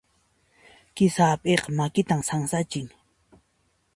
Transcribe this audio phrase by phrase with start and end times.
[0.95, 2.87] Kisa hap'iyqa makitan sansachin.